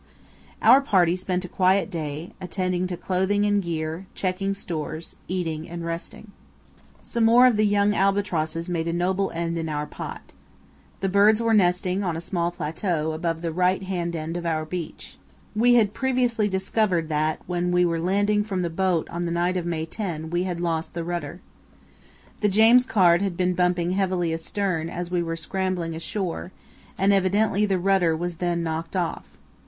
Our 0.63 0.81
party 0.81 1.15
spent 1.15 1.45
a 1.45 1.47
quiet 1.47 1.91
day, 1.91 2.31
attending 2.41 2.87
to 2.87 2.97
clothing 2.97 3.45
and 3.45 3.61
gear, 3.61 4.07
checking 4.15 4.55
stores, 4.55 5.15
eating 5.27 5.69
and 5.69 5.85
resting. 5.85 6.31
Some 7.03 7.23
more 7.23 7.45
of 7.45 7.55
the 7.55 7.67
young 7.67 7.93
albatrosses 7.93 8.67
made 8.67 8.87
a 8.87 8.93
noble 8.93 9.29
end 9.35 9.59
in 9.59 9.69
our 9.69 9.85
pot. 9.85 10.33
The 11.01 11.07
birds 11.09 11.39
were 11.39 11.53
nesting 11.53 12.03
on 12.03 12.17
a 12.17 12.19
small 12.19 12.49
plateau 12.49 13.11
above 13.11 13.43
the 13.43 13.51
right 13.51 13.83
hand 13.83 14.15
end 14.15 14.37
of 14.37 14.43
our 14.43 14.65
beach. 14.65 15.19
We 15.55 15.75
had 15.75 15.93
previously 15.93 16.49
discovered 16.49 17.07
that 17.09 17.39
when 17.45 17.69
we 17.71 17.85
were 17.85 17.99
landing 17.99 18.43
from 18.43 18.63
the 18.63 18.71
boat 18.71 19.07
on 19.11 19.25
the 19.25 19.31
night 19.31 19.55
of 19.55 19.67
May 19.67 19.85
10 19.85 20.31
we 20.31 20.45
had 20.45 20.59
lost 20.59 20.95
the 20.95 21.03
rudder. 21.03 21.41
The 22.39 22.49
James 22.49 22.87
Caird 22.87 23.21
had 23.21 23.37
been 23.37 23.53
bumping 23.53 23.91
heavily 23.91 24.33
astern 24.33 24.89
as 24.89 25.11
we 25.11 25.21
were 25.21 25.35
scrambling 25.35 25.93
ashore, 25.95 26.51
and 26.97 27.13
evidently 27.13 27.67
the 27.67 27.77
rudder 27.77 28.17
was 28.17 28.37
then 28.37 28.63
knocked 28.63 28.95
off. 28.95 29.37